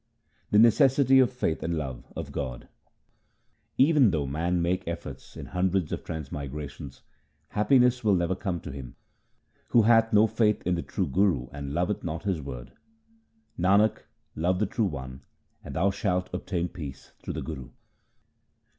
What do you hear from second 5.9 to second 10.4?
of trans migrations, happiness will never come to him Who hath no